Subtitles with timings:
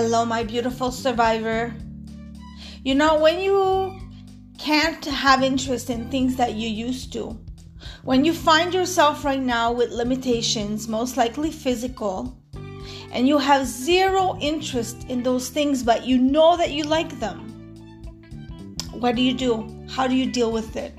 [0.00, 1.74] Hello, my beautiful survivor.
[2.84, 3.98] You know, when you
[4.56, 7.36] can't have interest in things that you used to,
[8.04, 12.40] when you find yourself right now with limitations, most likely physical,
[13.10, 17.40] and you have zero interest in those things, but you know that you like them,
[18.92, 19.84] what do you do?
[19.90, 20.96] How do you deal with it?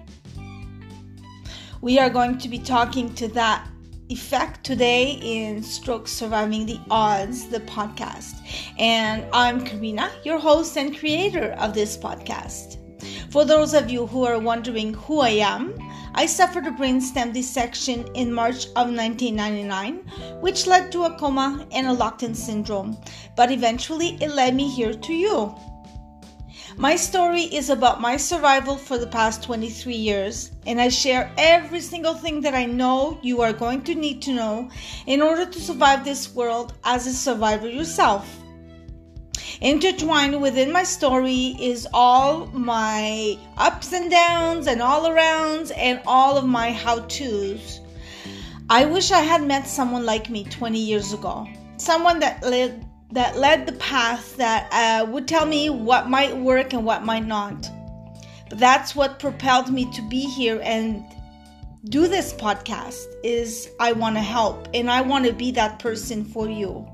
[1.80, 3.66] We are going to be talking to that
[4.10, 8.42] effect today in Stroke Surviving the Odds, the podcast.
[8.80, 12.78] And I'm Karina, your host and creator of this podcast.
[13.32, 15.76] For those of you who are wondering who I am,
[16.16, 19.98] I suffered a brainstem dissection in March of 1999,
[20.42, 22.98] which led to a coma and a locked in syndrome,
[23.36, 25.56] but eventually it led me here to you.
[26.80, 31.82] My story is about my survival for the past 23 years, and I share every
[31.82, 34.70] single thing that I know you are going to need to know
[35.06, 38.26] in order to survive this world as a survivor yourself.
[39.60, 46.38] Intertwined within my story is all my ups and downs and all arounds and all
[46.38, 47.82] of my how to's.
[48.70, 51.46] I wish I had met someone like me 20 years ago.
[51.76, 56.74] Someone that led that led the path that uh, would tell me what might work
[56.74, 57.70] and what might not.
[58.50, 61.04] But that's what propelled me to be here and
[61.86, 66.26] do this podcast is I want to help and I want to be that person
[66.26, 66.88] for you.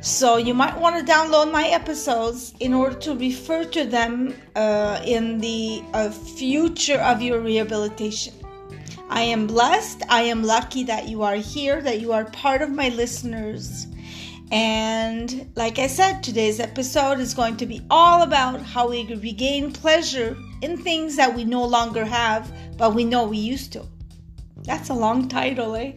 [0.00, 5.00] So you might want to download my episodes in order to refer to them uh,
[5.06, 8.34] in the uh, future of your rehabilitation.
[9.08, 10.02] I am blessed.
[10.08, 13.86] I am lucky that you are here, that you are part of my listeners.
[14.52, 19.72] And like I said, today's episode is going to be all about how we regain
[19.72, 23.86] pleasure in things that we no longer have, but we know we used to.
[24.64, 25.92] That's a long title, eh?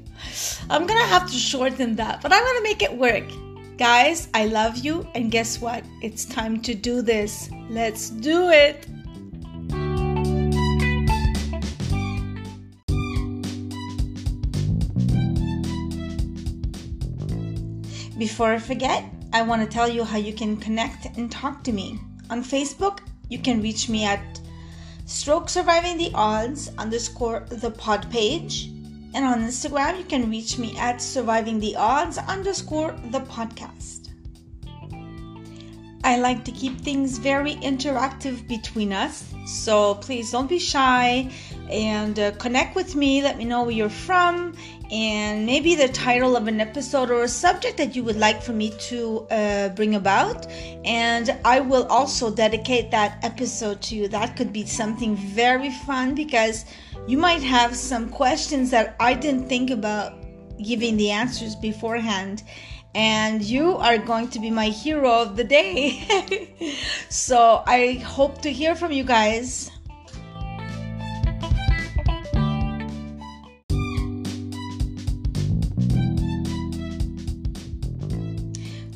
[0.69, 3.25] I'm gonna have to shorten that, but I'm gonna make it work.
[3.77, 5.83] Guys, I love you, and guess what?
[6.01, 7.49] It's time to do this.
[7.69, 8.87] Let's do it.
[18.17, 19.03] Before I forget,
[19.33, 21.99] I want to tell you how you can connect and talk to me.
[22.29, 24.39] On Facebook, you can reach me at
[25.05, 28.67] Stroke Surviving the Odds underscore the pod page.
[29.13, 34.09] And on Instagram, you can reach me at Surviving the Odds underscore the podcast.
[36.05, 41.31] I like to keep things very interactive between us, so please don't be shy
[41.69, 43.21] and uh, connect with me.
[43.21, 44.55] Let me know where you're from
[44.91, 48.53] and maybe the title of an episode or a subject that you would like for
[48.53, 50.45] me to uh, bring about.
[50.85, 54.07] And I will also dedicate that episode to you.
[54.07, 56.65] That could be something very fun because
[57.07, 60.13] you might have some questions that I didn't think about
[60.61, 62.43] giving the answers beforehand.
[62.93, 66.77] And you are going to be my hero of the day.
[67.09, 69.71] so I hope to hear from you guys.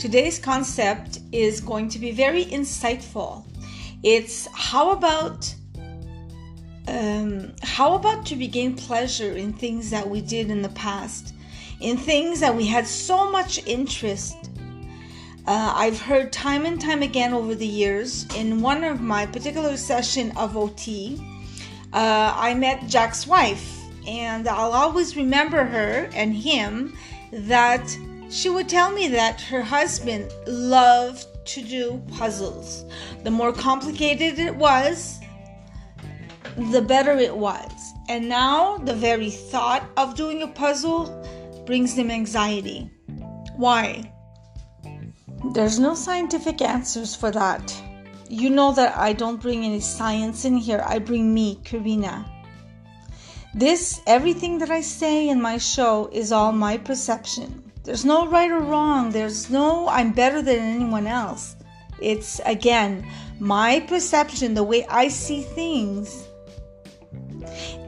[0.10, 3.46] Today's concept is going to be very insightful.
[4.02, 5.54] It's how about
[6.88, 11.36] um, how about to regain pleasure in things that we did in the past,
[11.80, 14.50] in things that we had so much interest.
[15.46, 18.26] Uh, I've heard time and time again over the years.
[18.36, 21.22] In one of my particular session of OT,
[21.94, 23.78] uh, I met Jack's wife,
[24.08, 26.98] and I'll always remember her and him
[27.32, 27.96] that
[28.30, 32.86] she would tell me that her husband loved to do puzzles.
[33.24, 35.20] The more complicated it was,
[36.72, 37.72] the better it was.
[38.08, 41.26] And now the very thought of doing a puzzle
[41.66, 42.90] brings him anxiety.
[43.56, 44.12] Why?
[45.54, 47.84] There's no scientific answers for that.
[48.30, 52.30] You know that I don't bring any science in here, I bring me, Karina.
[53.56, 57.69] This, everything that I say in my show, is all my perception.
[57.90, 59.10] There's no right or wrong.
[59.10, 61.56] There's no I'm better than anyone else.
[62.00, 63.04] It's again
[63.40, 66.28] my perception, the way I see things.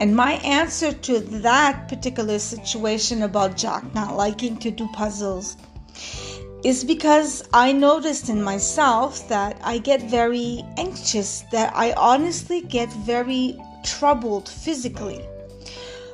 [0.00, 5.56] And my answer to that particular situation about Jack not liking to do puzzles
[6.64, 12.92] is because I noticed in myself that I get very anxious, that I honestly get
[12.92, 15.24] very troubled physically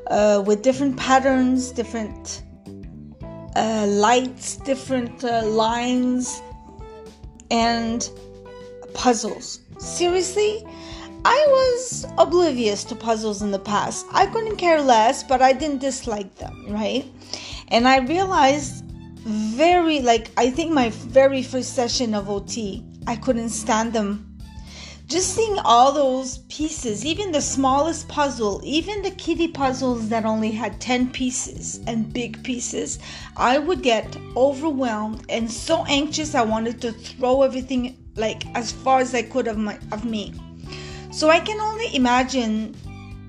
[0.08, 2.42] uh, with different patterns, different
[3.58, 6.40] uh, lights, different uh, lines,
[7.50, 8.08] and
[8.94, 9.60] puzzles.
[9.78, 10.64] Seriously,
[11.24, 14.06] I was oblivious to puzzles in the past.
[14.12, 17.04] I couldn't care less, but I didn't dislike them, right?
[17.68, 18.84] And I realized
[19.24, 24.27] very like I think my very first session of OT, I couldn't stand them.
[25.08, 30.50] Just seeing all those pieces, even the smallest puzzle, even the kitty puzzles that only
[30.50, 32.98] had 10 pieces and big pieces,
[33.34, 39.00] I would get overwhelmed and so anxious I wanted to throw everything like as far
[39.00, 40.34] as I could of my of me.
[41.10, 42.76] So I can only imagine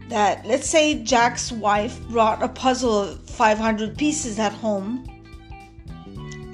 [0.10, 5.08] that let's say Jack's wife brought a puzzle of 500 pieces at home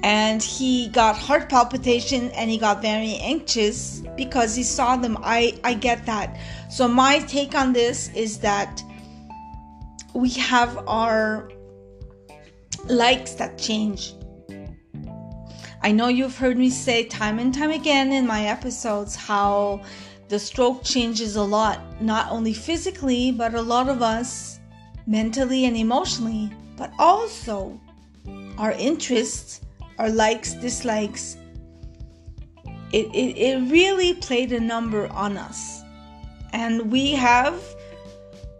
[0.06, 5.18] and he got heart palpitation and he got very anxious because he saw them.
[5.20, 6.38] I i get that.
[6.70, 8.84] So my take on this is that
[10.14, 11.50] we have our
[12.84, 14.14] likes that change.
[15.82, 19.82] I know you've heard me say time and time again in my episodes how
[20.28, 24.60] the stroke changes a lot, not only physically, but a lot of us
[25.08, 27.80] mentally and emotionally, but also
[28.56, 29.65] our interests,
[29.98, 31.36] our likes, dislikes.
[32.92, 35.82] It, it, it really played a number on us.
[36.52, 37.60] And we have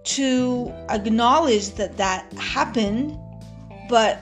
[0.05, 3.19] to acknowledge that that happened,
[3.89, 4.21] but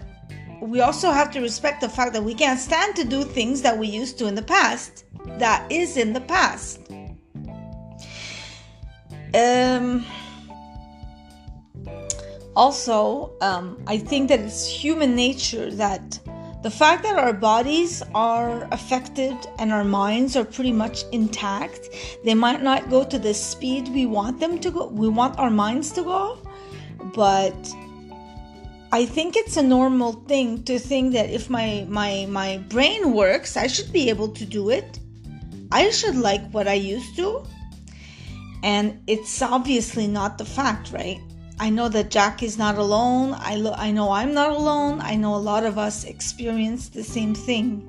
[0.60, 3.76] we also have to respect the fact that we can't stand to do things that
[3.76, 5.04] we used to in the past.
[5.38, 6.80] That is in the past.
[9.34, 10.06] Um,
[12.54, 16.18] also, um, I think that it's human nature that
[16.64, 21.90] the fact that our bodies are affected and our minds are pretty much intact,
[22.24, 25.50] they might not go to the speed we want them to go, we want our
[25.50, 26.38] minds to go,
[27.14, 27.54] but
[28.92, 33.58] I think it's a normal thing to think that if my my my brain works,
[33.58, 34.98] I should be able to do it.
[35.70, 37.44] I should like what I used to.
[38.62, 41.20] And it's obviously not the fact, right?
[41.58, 43.34] I know that Jack is not alone.
[43.38, 45.00] I, lo- I know I'm not alone.
[45.00, 47.88] I know a lot of us experience the same thing.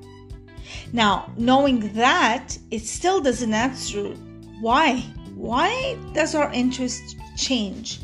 [0.92, 4.14] Now, knowing that, it still doesn't answer
[4.60, 5.00] why.
[5.34, 8.00] Why does our interest change?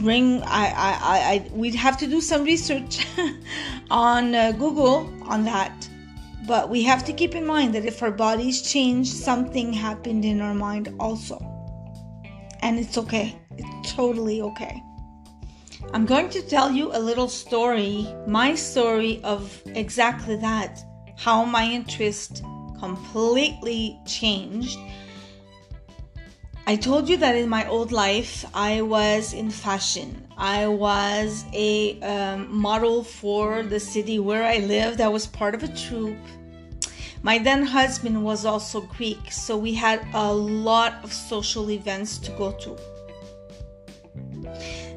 [0.00, 3.06] Bring, I, I, I, I we'd have to do some research
[3.90, 5.88] on uh, Google on that.
[6.46, 10.40] But we have to keep in mind that if our bodies change, something happened in
[10.40, 11.38] our mind also.
[12.60, 13.38] And it's okay,
[13.84, 14.82] totally okay.
[15.92, 20.82] I'm going to tell you a little story, my story of exactly that
[21.16, 22.42] how my interest
[22.78, 24.78] completely changed.
[26.66, 30.26] I told you that in my old life, I was in fashion.
[30.36, 35.00] I was a um, model for the city where I lived.
[35.00, 36.16] I was part of a troupe.
[37.22, 42.30] My then husband was also Greek, so we had a lot of social events to
[42.32, 42.76] go to.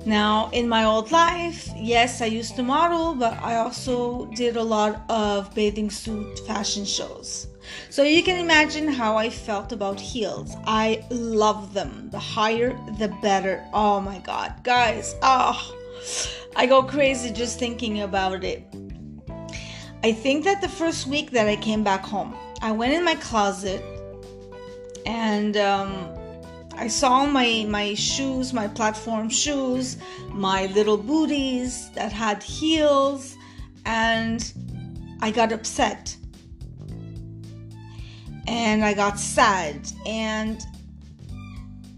[0.05, 4.63] Now, in my old life, yes, I used to model, but I also did a
[4.63, 7.47] lot of bathing suit fashion shows.
[7.89, 10.55] So you can imagine how I felt about heels.
[10.65, 12.09] I love them.
[12.11, 13.65] The higher, the better.
[13.73, 15.15] Oh my god, guys.
[15.21, 15.75] Oh,
[16.55, 18.63] I go crazy just thinking about it.
[20.03, 23.15] I think that the first week that I came back home, I went in my
[23.15, 23.83] closet
[25.05, 26.16] and um,
[26.77, 29.97] I saw my my shoes, my platform shoes,
[30.29, 33.35] my little booties that had heels,
[33.85, 34.53] and
[35.21, 36.15] I got upset
[38.47, 39.91] and I got sad.
[40.05, 40.65] And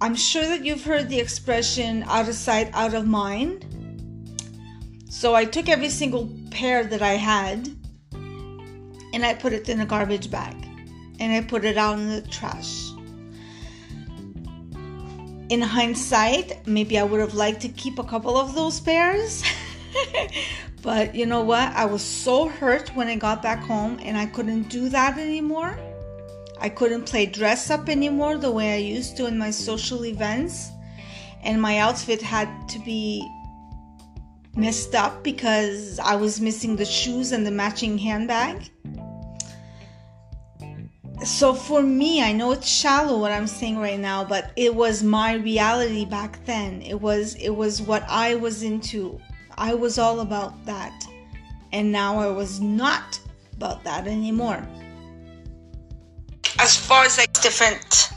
[0.01, 3.65] I'm sure that you've heard the expression out of sight, out of mind.
[5.09, 7.67] So I took every single pair that I had
[9.13, 10.55] and I put it in a garbage bag
[11.19, 12.88] and I put it out in the trash.
[15.49, 19.43] In hindsight, maybe I would have liked to keep a couple of those pairs.
[20.81, 21.73] but you know what?
[21.73, 25.77] I was so hurt when I got back home and I couldn't do that anymore
[26.61, 30.69] I couldn't play dress up anymore the way I used to in my social events.
[31.41, 33.25] And my outfit had to be
[34.55, 38.69] messed up because I was missing the shoes and the matching handbag.
[41.23, 45.03] So for me, I know it's shallow what I'm saying right now, but it was
[45.03, 46.81] my reality back then.
[46.81, 49.19] It was it was what I was into.
[49.57, 51.05] I was all about that.
[51.71, 53.19] And now I was not
[53.53, 54.65] about that anymore
[56.59, 58.09] as far as like different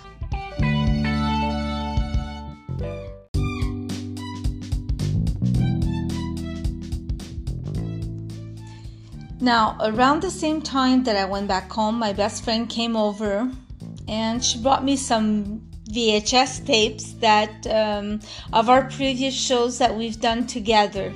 [9.43, 13.51] Now, around the same time that I went back home, my best friend came over
[14.07, 18.21] and she brought me some VHS tapes that um,
[18.53, 21.13] of our previous shows that we've done together.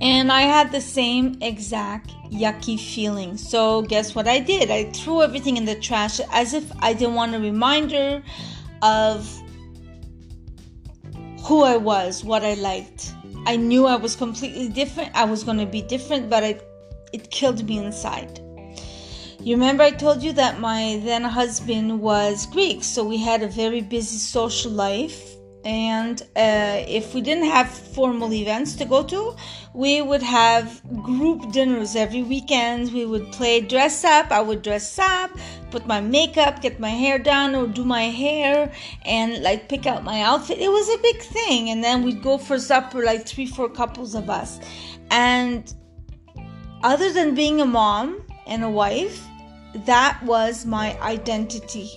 [0.00, 3.36] And I had the same exact yucky feeling.
[3.36, 4.70] So, guess what I did?
[4.70, 8.22] I threw everything in the trash as if I didn't want a reminder
[8.80, 9.28] of
[11.42, 13.12] who I was, what I liked.
[13.48, 15.10] I knew I was completely different.
[15.14, 16.68] I was going to be different, but it,
[17.14, 18.40] it killed me inside.
[19.40, 23.48] You remember I told you that my then husband was Greek, so we had a
[23.48, 25.37] very busy social life
[25.68, 29.36] and uh, if we didn't have formal events to go to
[29.74, 32.90] we would have group dinners every weekend.
[32.92, 34.32] We would play dress up.
[34.32, 35.30] I would dress up
[35.70, 38.72] put my makeup get my hair done or do my hair
[39.04, 40.58] and like pick out my outfit.
[40.58, 41.68] It was a big thing.
[41.70, 44.58] And then we'd go for supper like three four couples of us.
[45.10, 45.72] And
[46.82, 49.22] other than being a mom and a wife
[49.86, 51.90] that was my identity.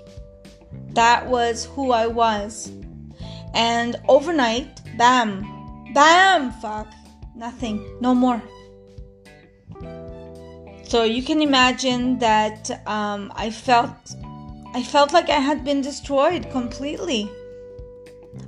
[0.90, 2.72] That was who i was
[3.54, 6.88] and overnight, bam, bam, fuck,
[7.36, 8.42] nothing, no more.
[10.84, 14.16] So you can imagine that um, I felt,
[14.74, 17.32] I felt like I had been destroyed completely.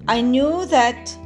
[0.08, 1.18] I knew that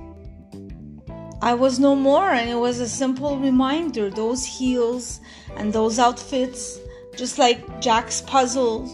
[1.41, 4.09] I was no more, and it was a simple reminder.
[4.09, 5.19] Those heels
[5.55, 6.79] and those outfits,
[7.15, 8.91] just like Jack's puzzles,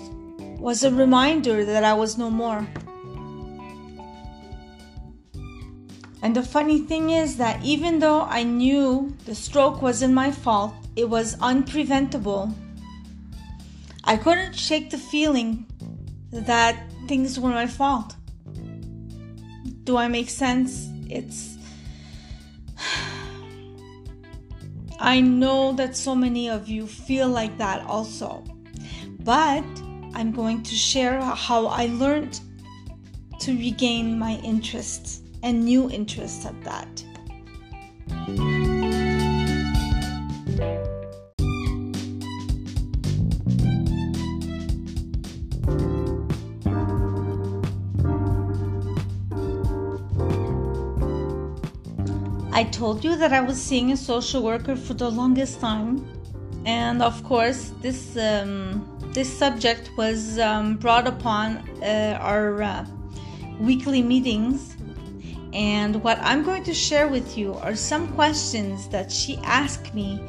[0.59, 2.65] was a reminder that I was no more.
[6.23, 10.73] And the funny thing is that even though I knew the stroke wasn't my fault,
[10.95, 12.55] it was unpreventable.
[14.05, 15.65] I couldn't shake the feeling
[16.31, 16.77] that
[17.09, 18.15] things were my fault.
[19.83, 20.87] Do I make sense?
[21.09, 21.57] It's.
[25.01, 28.45] I know that so many of you feel like that also.
[29.19, 29.65] But
[30.13, 32.39] I'm going to share how I learned
[33.39, 37.03] to regain my interest and new interests at that.
[52.55, 56.05] I told you that I was seeing a social worker for the longest time,
[56.65, 62.85] and of course, this um, this subject was um, brought upon uh, our uh,
[63.59, 64.72] weekly meetings
[65.53, 70.19] and what I'm going to share with you are some questions that she asked me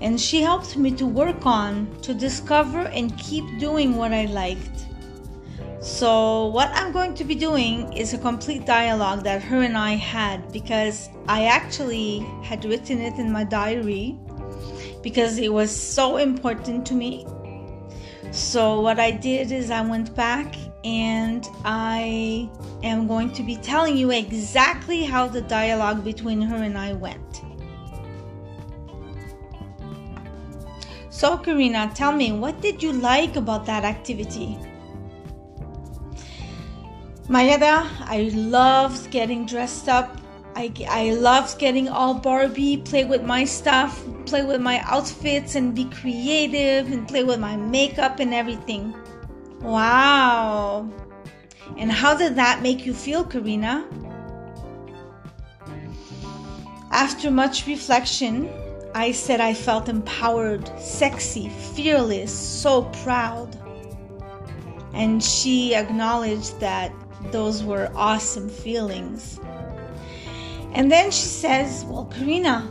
[0.00, 4.86] and she helped me to work on to discover and keep doing what I liked.
[5.80, 9.92] So, what I'm going to be doing is a complete dialogue that her and I
[9.92, 14.18] had because I actually had written it in my diary
[15.02, 17.26] because it was so important to me.
[18.32, 20.54] So, what I did is I went back
[20.84, 22.48] and I
[22.82, 27.42] am going to be telling you exactly how the dialogue between her and I went.
[31.10, 34.56] So, Karina, tell me, what did you like about that activity?
[37.28, 40.16] Mayada, I loved getting dressed up.
[40.54, 45.74] I, I loved getting all Barbie, play with my stuff, play with my outfits, and
[45.74, 48.94] be creative, and play with my makeup and everything.
[49.60, 50.88] Wow.
[51.76, 53.86] And how did that make you feel, Karina?
[56.90, 58.48] After much reflection,
[58.94, 63.56] I said I felt empowered, sexy, fearless, so proud.
[64.94, 66.92] And she acknowledged that
[67.30, 69.38] those were awesome feelings.
[70.72, 72.62] And then she says, Well, Karina,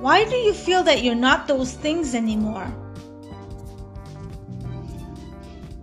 [0.00, 2.72] why do you feel that you're not those things anymore?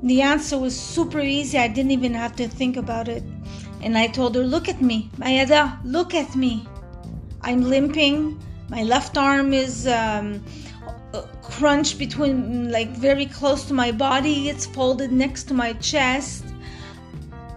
[0.04, 1.58] The answer was super easy.
[1.58, 3.24] I didn't even have to think about it.
[3.82, 6.68] And I told her, Look at me, Mayada, look at me.
[7.42, 8.38] I'm limping.
[8.70, 10.44] My left arm is um,
[11.42, 14.50] crunched between, like, very close to my body.
[14.50, 16.44] It's folded next to my chest.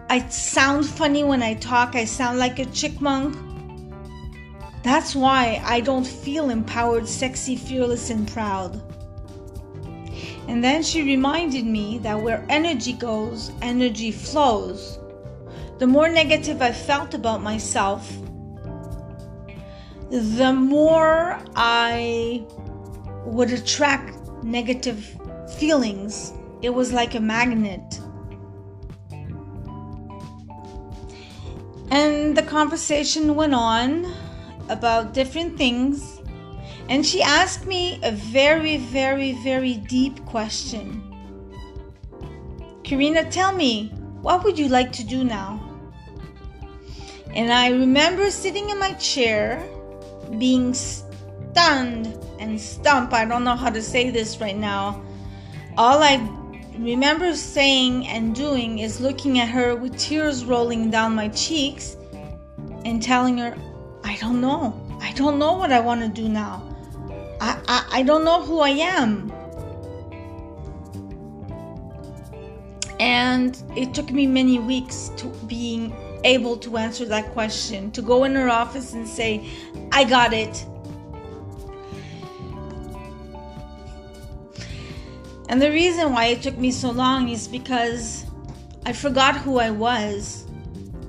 [0.08, 1.96] I sound funny when I talk.
[1.96, 3.34] I sound like a chickmunk.
[4.84, 8.80] That's why I don't feel empowered, sexy, fearless, and proud.
[10.48, 14.98] And then she reminded me that where energy goes, energy flows.
[15.78, 18.10] The more negative I felt about myself,
[20.10, 22.46] the more I
[23.24, 25.18] would attract negative
[25.58, 26.32] feelings.
[26.62, 28.00] It was like a magnet.
[31.90, 34.12] And the conversation went on
[34.68, 36.20] about different things
[36.88, 41.02] and she asked me a very, very, very deep question.
[42.84, 43.88] Karina, tell me,
[44.22, 45.60] what would you like to do now?
[47.34, 49.62] And I remember sitting in my chair,
[50.38, 53.12] being stunned and stumped.
[53.12, 55.02] I don't know how to say this right now.
[55.76, 56.16] All I
[56.78, 61.96] remember saying and doing is looking at her with tears rolling down my cheeks
[62.84, 63.56] and telling her,
[64.04, 64.85] I don't know.
[65.06, 66.64] I don't know what I want to do now.
[67.40, 69.32] I, I, I don't know who I am.
[72.98, 75.94] And it took me many weeks to being
[76.24, 79.48] able to answer that question, to go in her office and say,
[79.92, 80.66] I got it.
[85.48, 88.26] And the reason why it took me so long is because
[88.84, 90.48] I forgot who I was.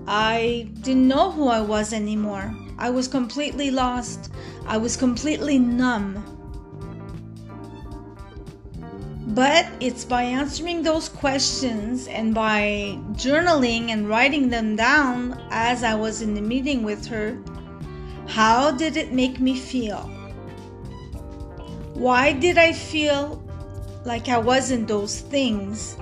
[0.05, 2.55] I didn't know who I was anymore.
[2.77, 4.31] I was completely lost.
[4.67, 6.23] I was completely numb.
[9.27, 15.95] But it's by answering those questions and by journaling and writing them down as I
[15.95, 17.37] was in the meeting with her.
[18.27, 20.01] How did it make me feel?
[21.93, 23.43] Why did I feel
[24.05, 25.97] like I wasn't those things?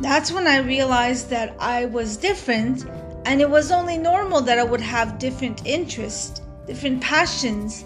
[0.00, 2.84] That's when I realized that I was different
[3.28, 7.84] and it was only normal that I would have different interests, different passions.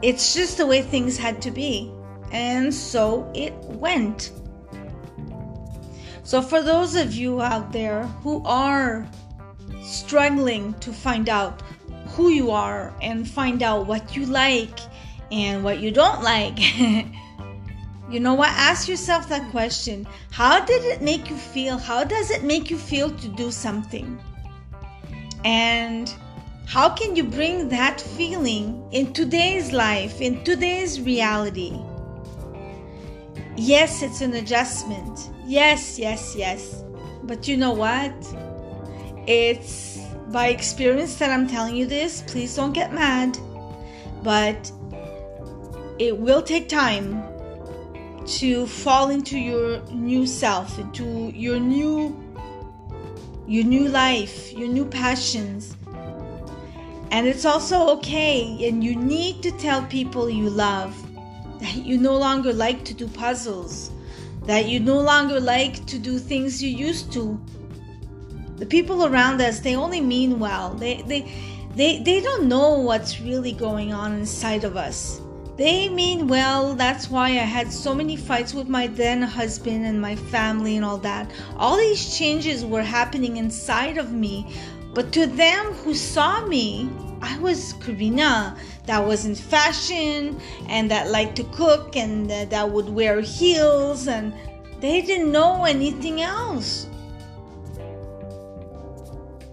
[0.00, 1.92] It's just the way things had to be.
[2.30, 4.30] And so it went.
[6.22, 9.08] So, for those of you out there who are
[9.82, 11.62] struggling to find out
[12.10, 14.78] who you are and find out what you like
[15.32, 16.56] and what you don't like,
[18.08, 18.50] you know what?
[18.50, 21.76] Ask yourself that question How did it make you feel?
[21.76, 24.20] How does it make you feel to do something?
[25.44, 26.12] And
[26.66, 31.78] how can you bring that feeling in today's life, in today's reality?
[33.56, 35.30] Yes, it's an adjustment.
[35.46, 36.84] Yes, yes, yes.
[37.24, 38.14] But you know what?
[39.26, 42.22] It's by experience that I'm telling you this.
[42.22, 43.36] Please don't get mad.
[44.22, 44.70] But
[45.98, 47.22] it will take time
[48.26, 52.16] to fall into your new self, into your new
[53.50, 55.76] your new life, your new passions.
[57.10, 60.94] And it's also okay and you need to tell people you love
[61.58, 63.90] that you no longer like to do puzzles,
[64.44, 67.44] that you no longer like to do things you used to.
[68.58, 70.72] The people around us, they only mean well.
[70.74, 71.32] They they
[71.74, 75.20] they they don't know what's really going on inside of us.
[75.60, 76.74] They mean well.
[76.74, 80.82] That's why I had so many fights with my then husband and my family and
[80.86, 81.30] all that.
[81.58, 84.56] All these changes were happening inside of me.
[84.94, 86.88] But to them who saw me,
[87.20, 92.88] I was Karina that was in fashion and that liked to cook and that would
[92.88, 94.32] wear heels, and
[94.80, 96.86] they didn't know anything else.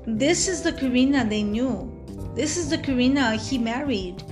[0.05, 1.91] This is the Karina they knew.
[2.33, 4.23] This is the Karina he married.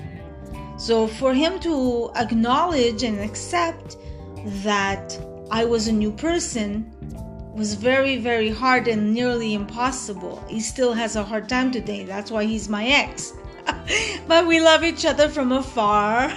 [0.77, 3.97] So for him to acknowledge and accept
[4.63, 5.17] that
[5.49, 6.91] I was a new person
[7.55, 10.43] was very, very hard and nearly impossible.
[10.49, 12.03] He still has a hard time today.
[12.03, 13.33] That's why he's my ex.
[14.27, 16.31] but we love each other from afar.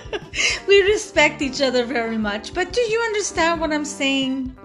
[0.66, 2.52] we respect each other very much.
[2.52, 4.56] But do you understand what I'm saying?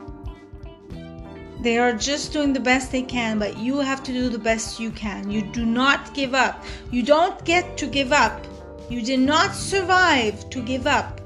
[1.61, 4.79] They are just doing the best they can, but you have to do the best
[4.79, 5.29] you can.
[5.29, 6.65] You do not give up.
[6.91, 8.45] You don't get to give up.
[8.89, 11.21] You did not survive to give up.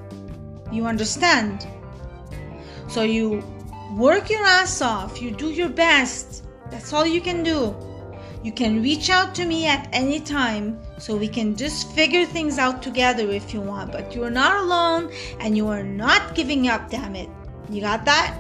[0.72, 1.68] You understand?
[2.88, 3.44] So you
[3.96, 6.46] work your ass off, you do your best.
[6.70, 7.76] That's all you can do.
[8.44, 12.58] You can reach out to me at any time so we can just figure things
[12.58, 13.92] out together if you want.
[13.92, 17.30] But you are not alone and you are not giving up, damn it.
[17.70, 18.38] You got that?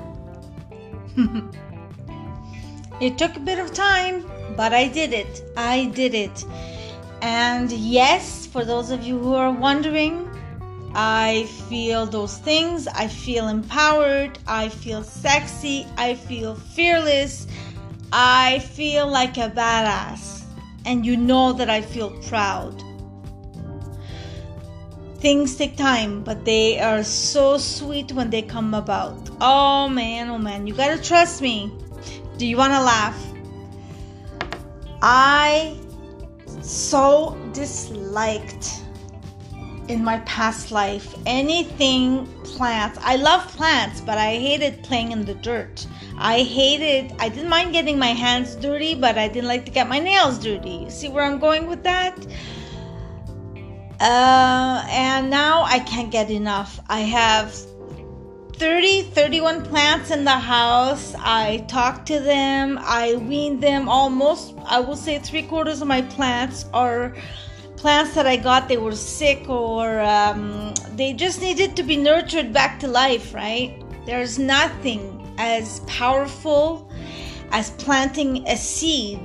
[3.01, 4.25] it took a bit of time,
[4.55, 5.43] but I did it.
[5.57, 6.45] I did it.
[7.21, 10.27] And yes, for those of you who are wondering,
[10.95, 12.87] I feel those things.
[12.87, 14.39] I feel empowered.
[14.47, 15.85] I feel sexy.
[15.95, 17.45] I feel fearless.
[18.11, 20.41] I feel like a badass.
[20.87, 22.81] And you know that I feel proud.
[25.19, 29.29] Things take time, but they are so sweet when they come about.
[29.39, 31.71] Oh man, oh man, you gotta trust me.
[32.39, 33.23] Do you wanna laugh?
[35.03, 35.77] I
[36.67, 38.81] so disliked
[39.87, 42.99] in my past life anything plants.
[43.01, 45.87] I love plants, but I hated playing in the dirt.
[46.17, 49.87] I hated, I didn't mind getting my hands dirty, but I didn't like to get
[49.87, 50.71] my nails dirty.
[50.71, 52.17] You see where I'm going with that?
[53.99, 56.79] Uh, and now I can't get enough.
[56.89, 57.55] I have
[58.57, 61.13] 30, 31 plants in the house.
[61.19, 66.01] I talk to them, I wean them almost, I will say three quarters of my
[66.01, 67.15] plants are
[67.75, 72.51] plants that I got they were sick or um, they just needed to be nurtured
[72.51, 73.79] back to life, right?
[74.07, 76.89] There's nothing as powerful
[77.51, 79.19] as planting a seed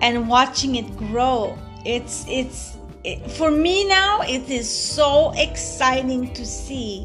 [0.00, 1.58] and watching it grow.
[1.84, 7.04] It's it's it, for me now it is so exciting to see.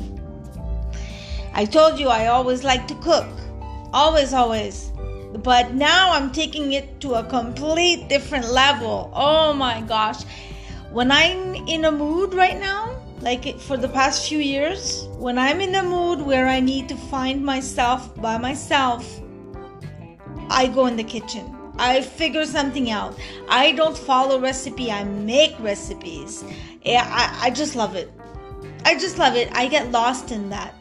[1.57, 3.27] I told you I always like to cook.
[3.91, 4.91] Always always.
[5.41, 9.11] But now I'm taking it to a complete different level.
[9.11, 10.21] Oh my gosh.
[10.91, 15.59] When I'm in a mood right now, like for the past few years, when I'm
[15.59, 19.19] in a mood where I need to find myself by myself,
[20.51, 21.55] I go in the kitchen.
[21.79, 23.17] I figure something out.
[23.49, 26.43] I don't follow recipe, I make recipes.
[26.83, 28.11] Yeah, I, I just love it.
[28.85, 29.49] I just love it.
[29.53, 30.75] I get lost in that.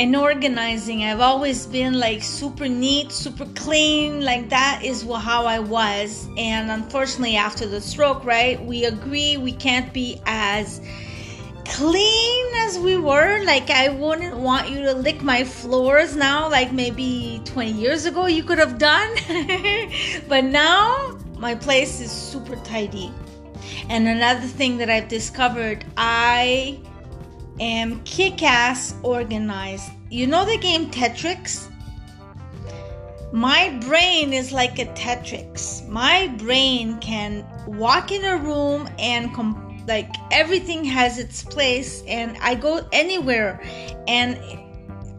[0.00, 4.24] And organizing, I've always been like super neat, super clean.
[4.24, 6.26] Like that is how I was.
[6.38, 10.80] And unfortunately, after the stroke, right, we agree we can't be as
[11.66, 13.44] clean as we were.
[13.44, 18.24] Like, I wouldn't want you to lick my floors now, like maybe 20 years ago
[18.24, 19.10] you could have done.
[20.28, 23.12] but now, my place is super tidy.
[23.90, 26.80] And another thing that I've discovered, I
[27.60, 29.90] Um, am kick ass organized.
[30.10, 31.70] You know the game Tetris?
[33.32, 35.86] My brain is like a Tetris.
[35.88, 39.30] My brain can walk in a room and
[39.86, 43.60] like everything has its place and i go anywhere
[44.06, 44.38] and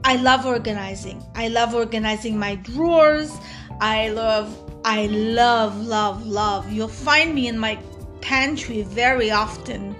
[0.03, 3.37] i love organizing i love organizing my drawers
[3.81, 4.47] i love
[4.85, 7.77] i love love love you'll find me in my
[8.21, 9.95] pantry very often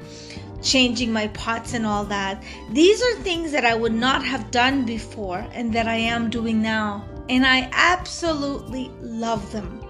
[0.61, 4.85] changing my pots and all that these are things that i would not have done
[4.85, 9.83] before and that i am doing now and i absolutely love them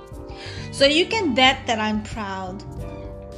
[0.71, 2.63] so you can bet that i'm proud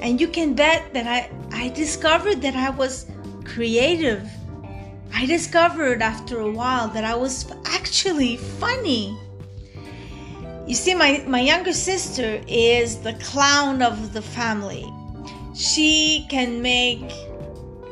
[0.04, 3.06] and you can bet that I, I discovered that I was
[3.46, 4.30] creative.
[5.14, 9.18] I discovered after a while that I was actually funny.
[10.68, 14.86] You see, my, my younger sister is the clown of the family.
[15.56, 17.10] She can make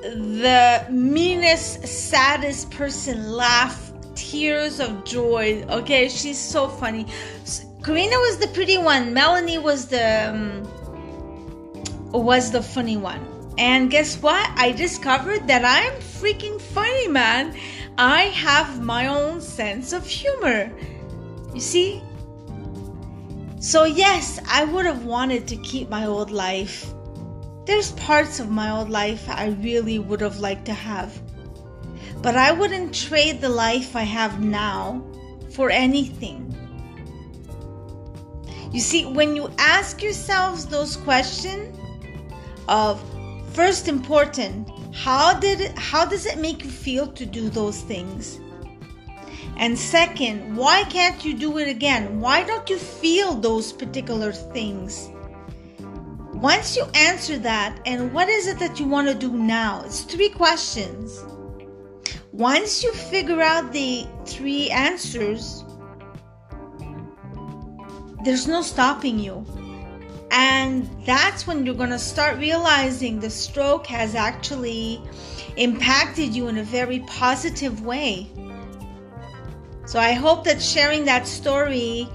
[0.01, 5.63] the meanest, saddest person laugh tears of joy.
[5.69, 7.05] Okay, she's so funny.
[7.83, 9.13] Karina was the pretty one.
[9.13, 10.63] Melanie was the um,
[12.11, 13.25] was the funny one.
[13.57, 14.49] And guess what?
[14.55, 17.55] I discovered that I'm freaking funny, man.
[17.97, 20.71] I have my own sense of humor.
[21.53, 22.01] You see?
[23.59, 26.91] So, yes, I would have wanted to keep my old life.
[27.65, 31.21] There's parts of my old life I really would have liked to have.
[32.21, 35.03] But I wouldn't trade the life I have now
[35.51, 36.47] for anything.
[38.71, 41.77] You see, when you ask yourselves those questions,
[42.71, 43.03] of
[43.53, 48.39] first important how did it, how does it make you feel to do those things
[49.57, 55.10] and second why can't you do it again why don't you feel those particular things
[56.41, 59.83] once you answer that and what is it that you want to do now?
[59.85, 61.23] It's three questions.
[62.31, 65.63] Once you figure out the three answers
[68.23, 69.45] there's no stopping you.
[70.31, 75.01] And that's when you're going to start realizing the stroke has actually
[75.57, 78.31] impacted you in a very positive way.
[79.85, 82.07] So I hope that sharing that story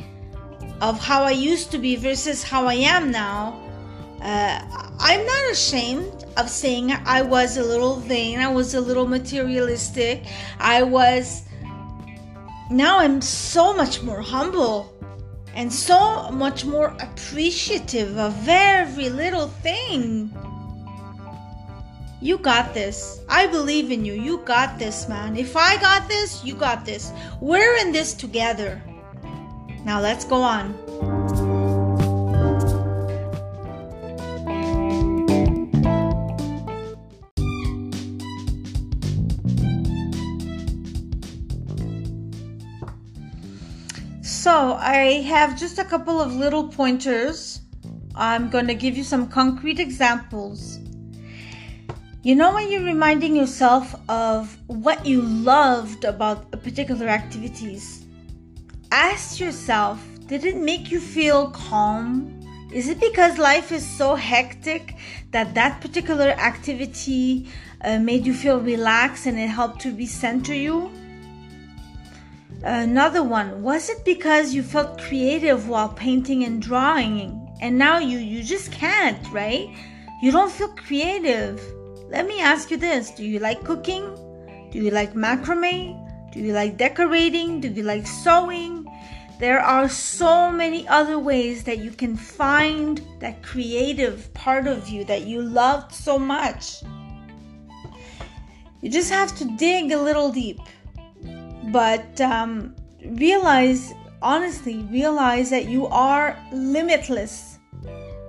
[0.80, 3.62] of how I used to be versus how I am now,
[4.26, 4.60] uh,
[4.98, 10.24] I'm not ashamed of saying I was a little vain, I was a little materialistic,
[10.58, 11.44] I was.
[12.68, 14.92] Now I'm so much more humble
[15.54, 20.36] and so much more appreciative of every little thing.
[22.20, 23.20] You got this.
[23.28, 24.14] I believe in you.
[24.14, 25.36] You got this, man.
[25.36, 27.12] If I got this, you got this.
[27.40, 28.82] We're in this together.
[29.84, 31.15] Now let's go on.
[44.46, 47.62] So I have just a couple of little pointers.
[48.14, 50.78] I'm going to give you some concrete examples.
[52.22, 58.04] You know, when you're reminding yourself of what you loved about a particular activities,
[58.92, 62.30] ask yourself, did it make you feel calm?
[62.72, 64.94] Is it because life is so hectic
[65.32, 70.92] that that particular activity uh, made you feel relaxed and it helped to recenter you?
[72.62, 77.47] Another one, was it because you felt creative while painting and drawing?
[77.61, 79.69] and now you you just can't, right?
[80.23, 81.61] You don't feel creative.
[82.09, 84.05] Let me ask you this, do you like cooking?
[84.71, 86.03] Do you like macrame?
[86.33, 87.61] Do you like decorating?
[87.61, 88.87] Do you like sewing?
[89.38, 95.05] There are so many other ways that you can find that creative part of you
[95.05, 96.83] that you loved so much.
[98.81, 100.61] You just have to dig a little deep.
[101.72, 102.74] But um,
[103.05, 107.59] realize, honestly, realize that you are limitless.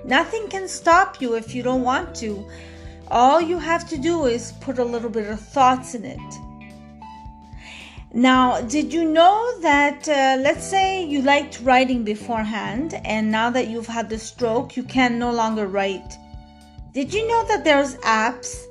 [0.06, 2.48] Nothing can stop you if you don't want to.
[3.10, 6.34] All you have to do is put a little bit of thoughts in it.
[8.14, 13.68] Now, did you know that, uh, let's say you liked writing beforehand, and now that
[13.68, 16.18] you've had the stroke, you can no longer write?
[16.94, 18.66] Did you know that there's apps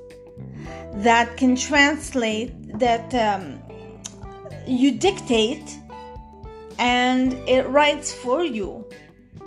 [1.04, 3.60] that can translate, that um,
[4.66, 5.78] you dictate,
[6.78, 8.84] and it writes for you?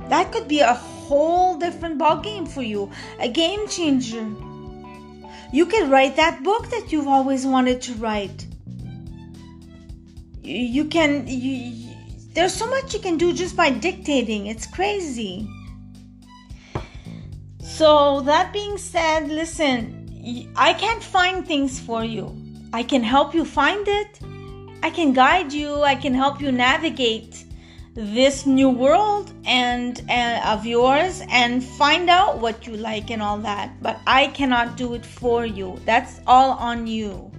[0.08, 4.27] That could be a whole different ball game for you, a game changer.
[5.51, 8.45] You could write that book that you've always wanted to write
[10.49, 11.93] you can you,
[12.34, 15.47] there's so much you can do just by dictating it's crazy
[17.62, 22.36] so that being said listen i can't find things for you
[22.73, 24.19] i can help you find it
[24.83, 27.45] i can guide you i can help you navigate
[27.95, 33.37] this new world and, and of yours and find out what you like and all
[33.37, 37.29] that but i cannot do it for you that's all on you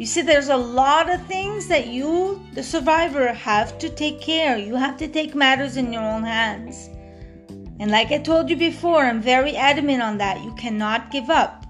[0.00, 4.56] you see, there's a lot of things that you, the survivor, have to take care.
[4.56, 6.88] You have to take matters in your own hands.
[7.78, 10.42] And like I told you before, I'm very adamant on that.
[10.42, 11.66] You cannot give up.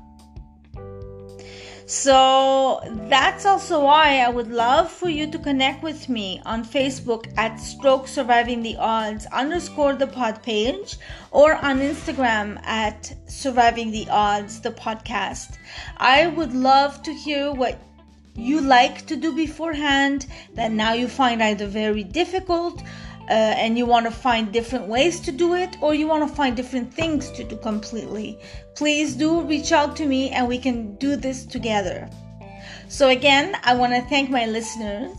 [1.90, 7.26] So that's also why I would love for you to connect with me on Facebook
[7.36, 10.98] at Stroke Surviving the Odds underscore the pod page
[11.32, 15.58] or on Instagram at Surviving the Odds, the podcast.
[15.96, 17.82] I would love to hear what
[18.36, 22.84] you like to do beforehand that now you find either very difficult
[23.30, 26.34] uh, and you want to find different ways to do it or you want to
[26.34, 28.38] find different things to do completely
[28.74, 32.10] please do reach out to me and we can do this together
[32.88, 35.16] so again i want to thank my listeners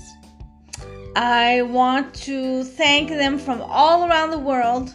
[1.16, 4.94] i want to thank them from all around the world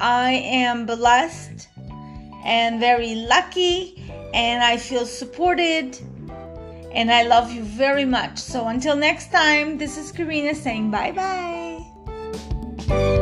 [0.00, 1.68] i am blessed
[2.44, 3.96] and very lucky
[4.34, 5.98] and i feel supported
[6.92, 8.38] and I love you very much.
[8.38, 11.89] So until next time, this is Karina saying bye bye
[12.92, 13.19] oh